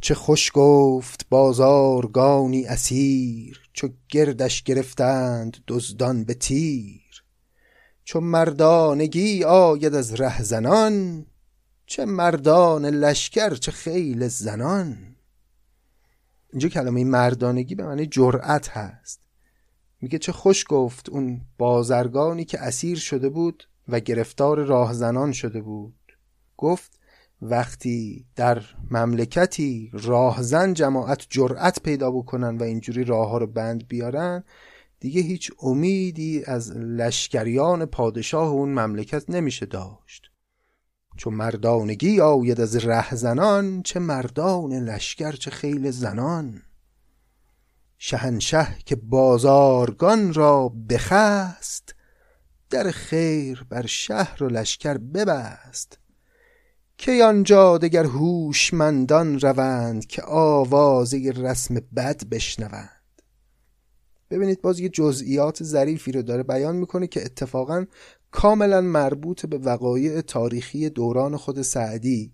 [0.00, 7.24] چه خوش گفت بازارگانی اسیر چو گردش گرفتند دزدان به تیر.
[8.04, 11.26] چو مردانگی آید از رهزنان
[11.86, 15.16] چه مردان لشکر چه خیل زنان.
[16.52, 19.20] اینجا کلمه مردانگی به معنی جرأت هست.
[20.00, 25.94] میگه چه خوش گفت اون بازرگانی که اسیر شده بود و گرفتار راهزنان شده بود.
[26.56, 26.99] گفت
[27.42, 34.44] وقتی در مملکتی راهزن جماعت جرأت پیدا بکنن و اینجوری راه ها رو بند بیارن
[35.00, 40.30] دیگه هیچ امیدی از لشکریان پادشاه اون مملکت نمیشه داشت.
[41.16, 46.62] چون مردانگی آید از رهزنان چه مردان لشکر چه خیل زنان.
[47.98, 51.94] شهنشه که بازارگان را بخست
[52.70, 55.99] در خیر بر شهر و لشکر ببست.
[57.02, 63.00] که آنجا دگر هوشمندان روند که آوازه رسم بد بشنوند.
[64.30, 67.86] ببینید باز یه جزئیات ظریفی رو داره بیان می‌کنه که اتفاقا
[68.30, 72.32] کاملا مربوط به وقایع تاریخی دوران خود سعدی.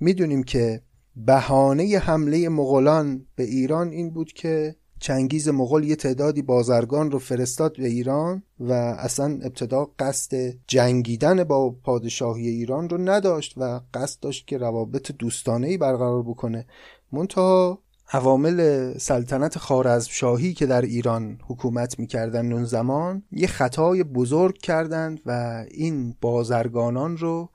[0.00, 0.82] می‌دونیم که
[1.16, 7.76] بهانه حمله مغولان به ایران این بود که چنگیز مغول یه تعدادی بازرگان رو فرستاد
[7.76, 14.46] به ایران و اصلا ابتدا قصد جنگیدن با پادشاهی ایران رو نداشت و قصد داشت
[14.46, 16.66] که روابط دوستانه ای برقرار بکنه.
[17.12, 17.78] منتها
[18.12, 25.64] عوامل سلطنت خارزمشاهی که در ایران حکومت می‌کردن اون زمان یه خطای بزرگ کردند و
[25.70, 27.50] این بازرگانان رو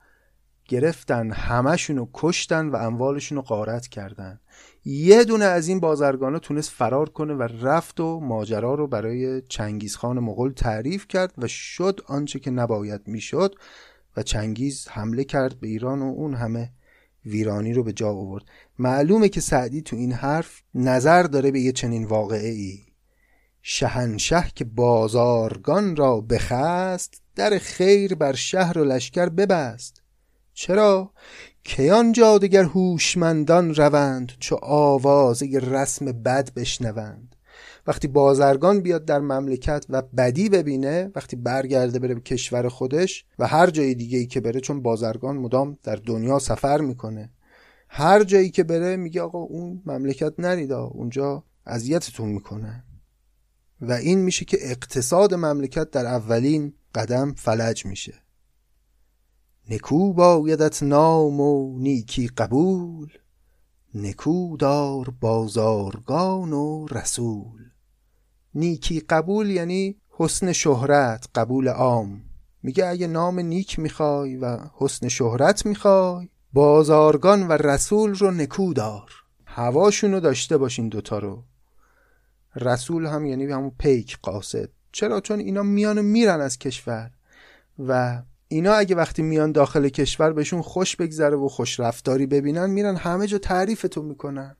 [0.68, 4.40] گرفتن همشون رو کشتن و اموالشون رو غارت کردن.
[4.84, 10.18] یه دونه از این بازرگانا تونست فرار کنه و رفت و ماجرا رو برای چنگیزخان
[10.18, 13.54] مغول تعریف کرد و شد آنچه که نباید می‌شد
[14.16, 16.72] و چنگیز حمله کرد به ایران و اون همه
[17.26, 18.44] ویرانی رو به جا آورد.
[18.78, 22.78] معلومه که سعدی تو این حرف نظر داره به یه چنین واقعه ای
[23.62, 30.02] شهنشه که بازارگان را بخست در خیر بر شهر و لشکر ببست.
[30.54, 31.12] چرا؟
[31.64, 37.36] که آنجا دگر هوشمندان روند چو آوازه رسم بد بشنوند؟
[37.86, 43.46] وقتی بازرگان بیاد در مملکت و بدی ببینه وقتی برگرده بره به کشور خودش و
[43.46, 47.30] هر جای دیگه ای که بره چون بازرگان مدام در دنیا سفر می‌کنه.
[47.88, 52.84] هر جایی که بره میگه آقا اون مملکت نریدا اونجا اذیتتون می‌کنه
[53.80, 58.14] و این میشه که اقتصاد مملکت در اولین قدم فلج میشه.
[59.70, 63.08] نکو بایدت نام و نیکی قبول.
[63.94, 67.62] نکو دار بازارگان و رسول.
[68.54, 72.22] نیکی قبول یعنی حسن شهرت قبول عام.
[72.62, 79.10] میگه اگه نام نیک می‌خوای و حسن شهرت می‌خوای بازارگان و رسول رو نکو دار.
[79.44, 81.42] هواشون رو داشته باشین دوتا رو.
[82.56, 84.68] رسول هم یعنی همون پیک قاصد.
[84.92, 87.10] چرا؟ چون اینا میان میرن از کشور
[87.78, 88.22] و
[88.52, 93.26] اینا اگه وقتی میان داخل کشور بهشون خوش بگذره و خوش رفتاری ببینن میرن همه
[93.26, 94.56] جا تعریفتون می‌کنن.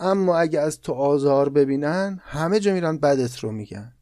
[0.00, 3.92] اما اگه از تو آزار ببینن همه جا میرن بدت رو میگن.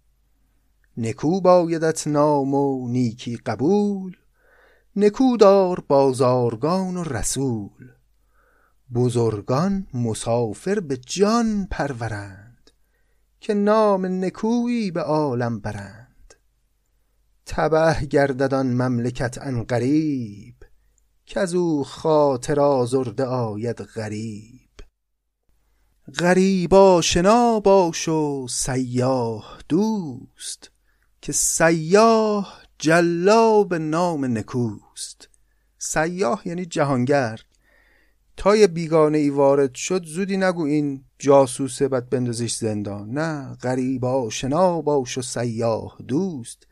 [0.97, 4.17] نکو بایدت نام و نیکی قبول
[4.97, 7.91] نکو دار بازارگان و رسول.
[8.95, 12.71] بزرگان مسافر به جان پرورند
[13.41, 16.06] که نام نکویی به عالم برند.
[17.47, 20.55] تبه گردد آن مملکت ان قریب
[21.37, 24.71] از او خاطر آزرده آید غریب.
[26.19, 30.71] غریبا شنا باش و سیاه دوست
[31.21, 35.29] که سیاه جلاب نام نکوست.
[35.79, 37.45] سیاه یعنی جهانگرد
[38.37, 43.11] تا یه بیگانه ای وارد شد زودی نگو این جاسوسه بعد بندازش زندان.
[43.11, 46.67] نه غریبا شنا باش و سیاه دوست.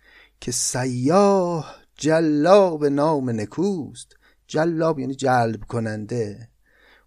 [0.44, 4.16] که سیاه جلاب نام نکوست.
[4.46, 6.48] جلاب یعنی جلب کننده.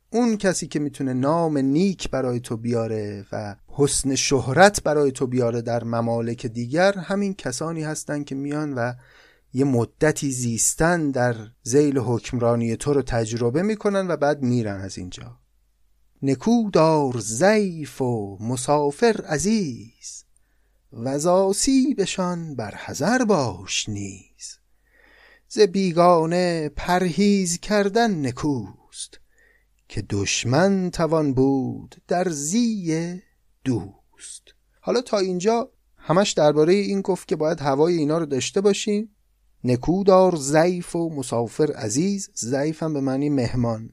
[0.10, 5.62] اون کسی که می‌تونه نام نیک برای تو بیاره و حسن شهرت برای تو بیاره
[5.62, 8.94] در ممالک دیگر همین کسانی هستند که میان و
[9.54, 15.40] یه مدتی زیستن در زیل حکمرانی تو رو تجربه می‌کنن و بعد میرن از اینجا.
[16.22, 20.27] نکو دار ضعیف و مسافر عزیز.
[20.94, 21.18] و
[21.98, 24.60] بشان بر حذر باش نیز.
[25.48, 29.20] ز بیگانه پرهیز کردن نکوست
[29.88, 33.22] که دشمن توان بود در زی
[33.64, 34.44] دوست.
[34.80, 39.16] حالا تا اینجا همش درباره این گفت که باید هوای اینا رو داشته باشیم.
[39.64, 43.90] نکودار ضعیف و مسافر عزیز ضعیف هم به معنی مهمان.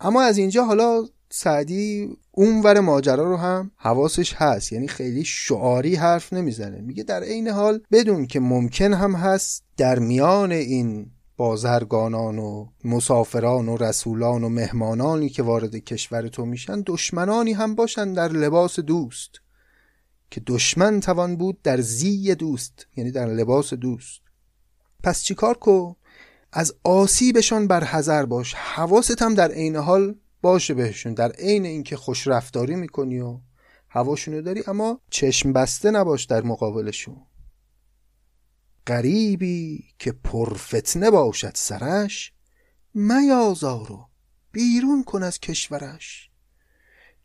[0.00, 4.72] اما از اینجا حالا سعدی اون ور ماجرا رو هم حواسش هست.
[4.72, 6.80] یعنی خیلی شعاری حرف نمی‌زنه.
[6.80, 13.68] میگه در عین حال بدون که ممکن هم هست در میان این بازرگانان و مسافران
[13.68, 19.30] و رسولان و مهمانانی که وارد کشور تو میشن دشمنانی هم باشن در لباس دوست.
[20.30, 24.20] که دشمن توان بود در زی دوست یعنی در لباس دوست.
[25.02, 25.96] پس چیکار کن
[26.52, 28.54] از آسیبشان بر حذر باش.
[28.54, 31.14] حواست هم در عین حال باشه بهشون.
[31.14, 33.40] در عین اینکه خوش رفتاری می‌کنی و
[33.88, 37.26] هواشونو داری اما چشم بسته نباش در مقابلشون.
[38.86, 42.32] غریبی که پرفتنه باشد سرش
[42.94, 44.08] میازارو
[44.52, 46.30] بیرون کن از کشورش.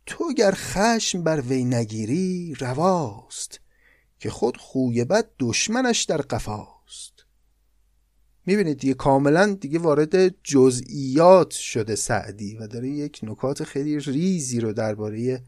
[0.06, 3.60] تو گر خشم بر وی نگیری رواست
[4.18, 6.75] که خود خوی بد دشمنش در قفاست.
[8.46, 14.72] می‌بینید دیگه کاملا دیگه وارد جزئیات شده سعدی و داره یک نکات خیلی ریزی رو
[14.72, 15.42] درباره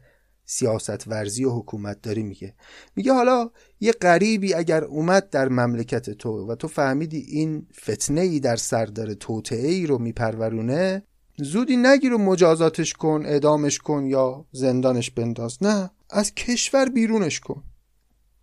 [0.45, 2.53] سیاست ورزی و حکومت داری میگه.
[2.95, 8.39] میگه حالا یه غریبی اگر اومد در مملکت تو و تو فهمیدی این فتنه ای
[8.39, 11.03] در سر داره توطعه رو میپرورونه
[11.37, 15.57] زودی نگیر و مجازاتش کن اعدامش کن یا زندانش بنداز.
[15.63, 17.63] نه از کشور بیرونش کن.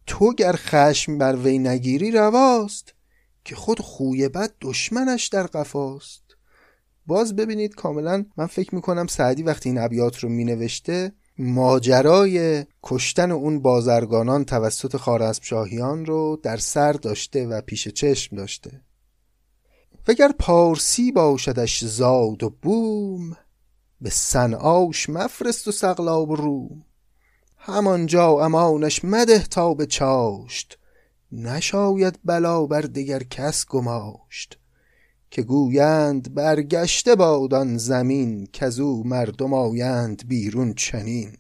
[0.07, 2.96] تو گر خشم بر وی نگیری رواست.
[3.47, 6.23] که خود خوی بد دشمنش در قفاست.
[7.07, 13.63] باز ببینید کاملا من فکر می‌کنم سعدی وقتی این ابیات رو مینوشته ماجرای کشتن اون
[13.63, 18.81] بازرگانان توسط خارزمشاهیان رو در سر داشته و پیش چشم داشته.
[20.09, 23.37] وگر پارسی باشدش زاد و بوم
[24.01, 26.85] به صنعاش مفرست و سقلاب روم.
[27.57, 30.79] همانجا امانش مده تا به چاشت.
[31.33, 34.59] نشاید بلا بر دگر کس گماشت
[35.31, 41.37] که گویند برگشته بادان زمین کزو مردم آیند بیرون چنین.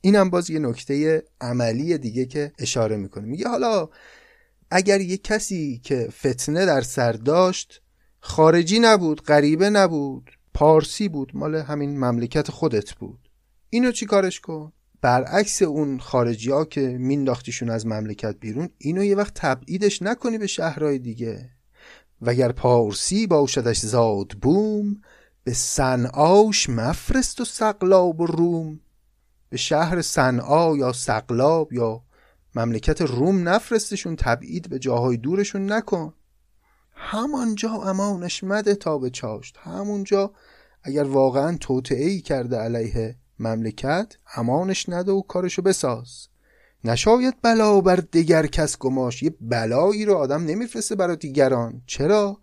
[0.00, 3.26] اینم باز یه نکته عملی دیگه که اشاره می‌کنه.
[3.26, 3.88] میگه حالا
[4.70, 7.82] اگر یه کسی که فتنه در سر داشت
[8.20, 13.30] خارجی نبود غریبه نبود پارسی بود مال همین مملکت خودت بود.
[13.70, 19.16] اینو چی کارش کن؟ برعکس اون خارجی ها که مینداختیشون از مملکت بیرون اینو یه
[19.16, 21.50] وقت تبعیدش نکنی به شهرهای دیگه.
[22.22, 25.02] وگر پارسی باشدش زاد بوم
[25.44, 28.80] به صنعاش مفرست و سقلاب و روم.
[29.48, 32.02] به شهر صنعا یا سقلاب یا
[32.54, 36.14] مملکت روم نفرستشون تبعید به جاهای دورشون نکن.
[36.94, 39.56] همانجا امانش مده تا به چاشت.
[39.56, 40.32] همونجا
[40.82, 46.28] اگر واقعا توطعه ای کرده علیه مملکت امانش نده و کارشو بساز.
[46.84, 49.22] نشاید بلا بر دیگر کس گماش.
[49.22, 51.82] یه بلایی رو آدم نمیفرسته برای دیگران.
[51.86, 52.38] چرا؟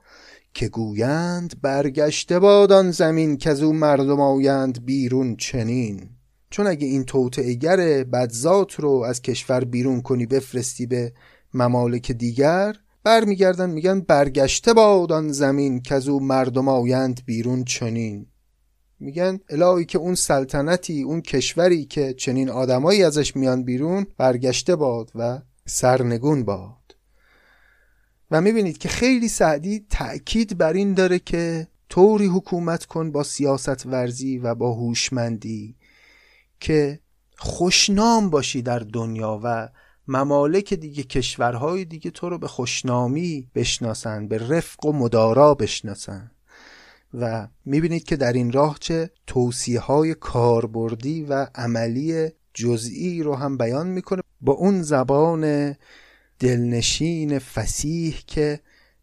[0.53, 6.09] که گویند برگشته بادان زمین که از او مردم آیند بیرون چنین.
[6.49, 11.13] چون اگه این توطعهگر بدذات رو از کشور بیرون کنی بفرستی به
[11.53, 12.75] ممالک دیگر.
[13.03, 18.25] برمیگردن میگن برگشته بادان زمین که از او مردم آیند بیرون چنین.
[18.99, 25.11] میگن الهی که اون سلطنتی اون کشوری که چنین آدمایی ازش میان بیرون برگشته باد
[25.15, 26.95] و سرنگون باد.
[28.31, 33.85] و می‌بینید که خیلی سعدی تأکید بر این داره که طوری حکومت کن با سیاست
[33.85, 35.75] ورزی و با هوشمندی
[36.59, 36.99] که
[37.37, 39.69] خوشنام باشی در دنیا و
[40.07, 46.31] ممالک دیگه کشورهای دیگه تو رو به خوشنامی بشناسن به رفق و مدارا بشناسن.
[47.13, 53.57] و می‌بینید که در این راه چه توصیه های کاربردی و عملی جزئی رو هم
[53.57, 54.21] بیان می‌کنه.
[54.41, 55.75] با اون زبان
[56.39, 58.59] دلنشین فسیح که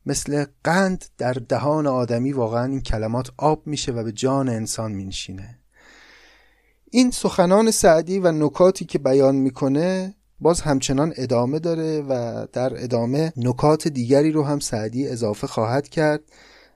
[0.06, 5.58] مثل قند در دهان آدمی واقعا این کلمات آب میشه و به جان انسان مینشینه.
[6.90, 13.32] این سخنان سعدی و نکاتی که بیان می‌کنه باز همچنان ادامه داره و در ادامه
[13.36, 16.20] نکات دیگری رو هم سعدی اضافه خواهد کرد.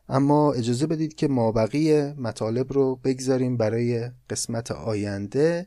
[0.09, 5.67] اما اجازه بدید که ما بقیه مطالب رو بگذاریم برای قسمت آینده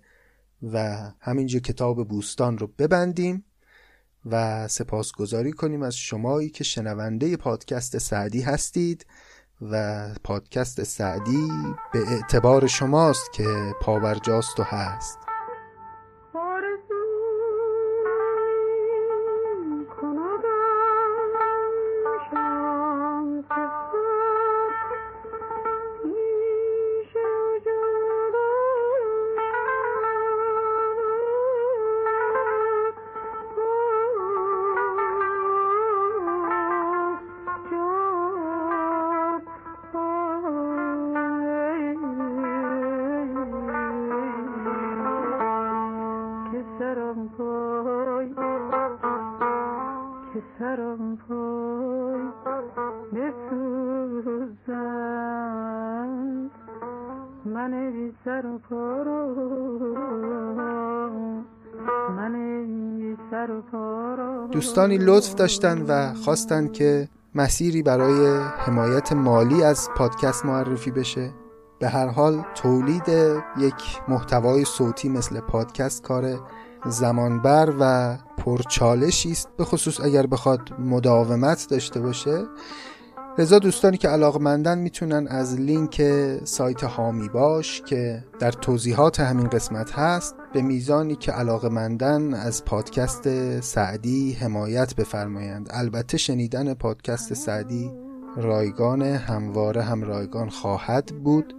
[0.73, 3.45] و همینجا کتاب بوستان رو ببندیم
[4.25, 9.05] و سپاسگزاری کنیم از شمایی که شنونده پادکست سعدی هستید
[9.61, 11.47] و پادکست سعدی
[11.93, 15.20] به اعتبار شماست که پاورجاست و هست.
[64.71, 71.31] دوستانی لطف داشتن و خواستن که مسیری برای حمایت مالی از پادکست معرفی بشه.
[71.79, 73.09] به هر حال تولید
[73.57, 73.73] یک
[74.07, 76.39] محتوای صوتی مثل پادکست کار
[76.85, 79.49] زمانبر و پرچالشی است.
[79.57, 82.43] به خصوص اگر بخواد مداومت داشته باشه.
[83.37, 86.01] لذا دوستانی که علاقمندن می‌تونن از لینک
[86.43, 93.59] سایت هامی باش که در توضیحات همین قسمت هست به میزانی که علاقمندن از پادکست
[93.59, 95.67] سعدی حمایت بفرمایند.
[95.71, 97.91] البته شنیدن پادکست سعدی
[98.37, 101.53] رایگان همواره هم رایگان خواهد بود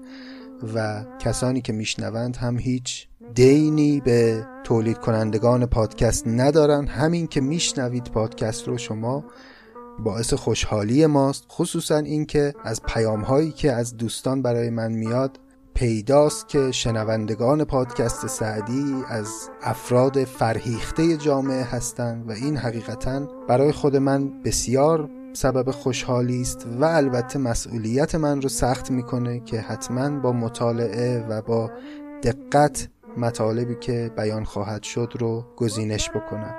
[0.74, 8.04] و کسانی که میشنوند هم هیچ دینی به تولید کنندگان پادکست ندارن همین که میشنوید
[8.04, 9.24] پادکست رو شما
[9.98, 15.38] باعث خوشحالی ماست خصوصا اینکه از پیام هایی که از دوستان برای من میاد
[15.74, 23.96] پیداست که شنوندگان پادکست سعدی از افراد فرهیخته جامعه هستند و این حقیقتا برای خود
[23.96, 30.32] من بسیار سبب خوشحالی است و البته مسئولیت من رو سخت می‌کنه که حتما با
[30.32, 31.70] مطالعه و با
[32.22, 36.54] دقت مطالبی که بیان خواهد شد رو گزینش بکنم.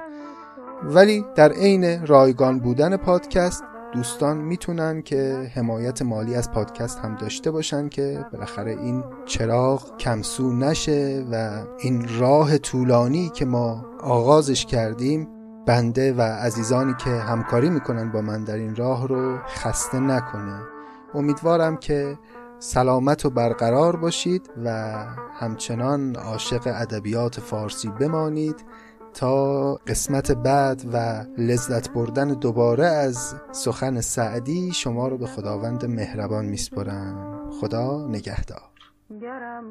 [0.83, 3.63] ولی در عین رایگان بودن پادکست
[3.93, 10.53] دوستان می‌تونن که حمایت مالی از پادکست هم داشته باشن که بالاخره این چراغ کمسو
[10.53, 15.27] نشه و این راه طولانی که ما آغازش کردیم
[15.67, 20.59] بنده و عزیزانی که همکاری می‌کنن با من در این راه رو خسته نکنه.
[21.13, 22.17] امیدوارم که
[22.59, 24.69] سلامت و برقرار باشید و
[25.39, 28.65] همچنان عاشق ادبیات فارسی بمانید.
[29.13, 30.97] تا قسمت بعد و
[31.37, 38.61] لذت بردن دوباره از سخن سعدی شما رو به خداوند مهربان میسپرم خدا نگهدار.
[39.21, 39.63] گرم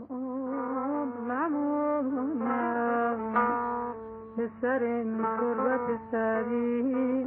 [4.37, 7.27] به سر تربت سری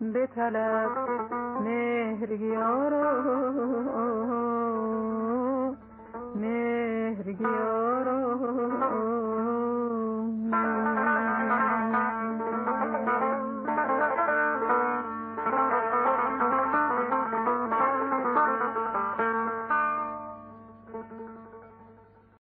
[0.00, 0.90] به طلب
[1.64, 3.22] مهرگیارا
[6.34, 8.31] مهرگیارا